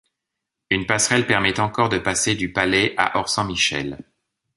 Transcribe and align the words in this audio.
Une 0.71 0.87
passerelle 0.87 1.27
permet 1.27 1.59
encore 1.59 1.89
de 1.89 1.99
passer 1.99 2.33
du 2.33 2.51
palais 2.51 2.95
à 2.97 3.19
Orsanmichele. 3.19 3.99